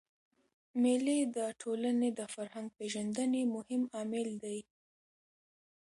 مېلې 0.81 1.19
د 1.35 1.37
ټولني 1.61 2.09
د 2.19 2.21
فرهنګ 2.33 2.67
پېژندني 2.77 3.43
مهم 3.55 3.81
عامل 3.95 4.27
دئ. 4.43 4.59